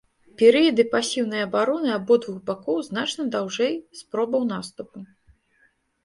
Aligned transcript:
Перыяды 0.41 0.83
пасіўнай 0.93 1.41
абароны 1.47 1.89
абодвух 1.97 2.39
бакоў 2.47 2.79
значна 2.87 3.25
даўжэй 3.35 3.73
спробаў 3.99 4.41
наступу. 4.53 4.97